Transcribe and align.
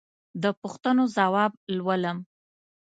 د 0.41 0.43
پوښتنو 0.61 1.03
ځواب 1.17 1.51
لولم. 1.77 2.17